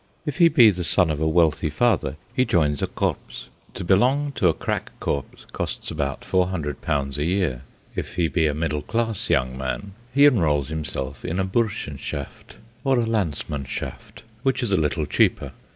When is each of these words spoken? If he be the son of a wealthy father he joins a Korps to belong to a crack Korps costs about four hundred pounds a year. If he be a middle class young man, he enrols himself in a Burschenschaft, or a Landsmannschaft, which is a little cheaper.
If 0.25 0.39
he 0.39 0.47
be 0.47 0.71
the 0.71 0.83
son 0.83 1.11
of 1.11 1.19
a 1.21 1.27
wealthy 1.27 1.69
father 1.69 2.15
he 2.33 2.43
joins 2.43 2.81
a 2.81 2.87
Korps 2.87 3.49
to 3.75 3.83
belong 3.83 4.31
to 4.31 4.47
a 4.47 4.53
crack 4.55 4.89
Korps 4.99 5.45
costs 5.51 5.91
about 5.91 6.25
four 6.25 6.47
hundred 6.47 6.81
pounds 6.81 7.19
a 7.19 7.23
year. 7.23 7.61
If 7.95 8.15
he 8.15 8.27
be 8.27 8.47
a 8.47 8.55
middle 8.55 8.81
class 8.81 9.29
young 9.29 9.55
man, 9.55 9.93
he 10.11 10.25
enrols 10.25 10.69
himself 10.69 11.23
in 11.23 11.39
a 11.39 11.45
Burschenschaft, 11.45 12.57
or 12.83 12.97
a 12.99 13.05
Landsmannschaft, 13.05 14.23
which 14.41 14.63
is 14.63 14.71
a 14.71 14.75
little 14.81 15.05
cheaper. 15.05 15.51